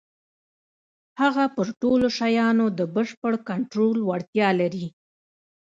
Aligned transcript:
هغه 1.21 1.43
پر 1.55 1.67
ټولو 1.81 2.07
شيانو 2.19 2.65
د 2.79 2.79
بشپړ 2.95 3.33
کنټرول 3.49 3.97
وړتيا 4.09 4.49
لري. 4.61 4.87